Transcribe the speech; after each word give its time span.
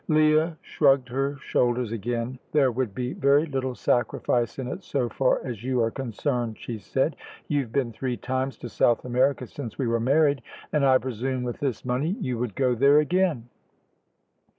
Leah 0.07 0.57
shrugged 0.63 1.09
her 1.09 1.35
shoulders 1.35 1.91
again. 1.91 2.39
"There 2.53 2.71
would 2.71 2.95
be 2.95 3.13
very 3.13 3.45
little 3.45 3.75
sacrifice 3.75 4.57
in 4.57 4.67
it 4.67 4.83
so 4.83 5.09
far 5.09 5.39
as 5.45 5.63
you 5.63 5.79
are 5.83 5.91
concerned," 5.91 6.57
she 6.57 6.79
said. 6.79 7.15
"You've 7.47 7.71
been 7.71 7.91
three 7.91 8.17
times 8.17 8.57
to 8.57 8.67
South 8.69 9.05
America 9.05 9.45
since 9.45 9.77
we 9.77 9.85
were 9.85 9.99
married, 9.99 10.41
and 10.73 10.83
I 10.83 10.97
presume 10.97 11.43
with 11.43 11.59
this 11.59 11.85
money 11.85 12.15
you 12.19 12.39
would 12.39 12.55
go 12.55 12.73
there 12.73 12.97
again." 12.97 13.47